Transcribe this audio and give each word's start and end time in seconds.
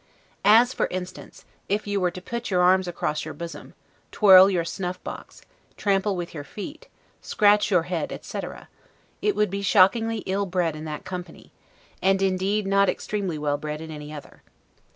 As, 0.43 0.73
for 0.73 0.87
instance, 0.87 1.45
if 1.69 1.85
you 1.85 2.01
were 2.01 2.09
to 2.09 2.23
put 2.23 2.49
your 2.49 2.63
arms 2.63 2.87
across 2.87 3.21
in 3.21 3.27
your 3.29 3.33
bosom, 3.35 3.75
twirl 4.11 4.49
your 4.49 4.65
snuff 4.65 4.97
box, 5.03 5.43
trample 5.77 6.15
with 6.15 6.33
your 6.33 6.43
feet, 6.43 6.87
scratch 7.21 7.69
your 7.69 7.83
head, 7.83 8.11
etc., 8.11 8.67
it 9.21 9.35
would 9.35 9.51
be 9.51 9.61
shockingly 9.61 10.23
ill 10.25 10.47
bred 10.47 10.75
in 10.75 10.85
that 10.85 11.05
company; 11.05 11.51
and, 12.01 12.23
indeed, 12.23 12.65
not 12.65 12.89
extremely 12.89 13.37
well 13.37 13.59
bred 13.59 13.79
in 13.79 13.91
any 13.91 14.11
other. 14.11 14.41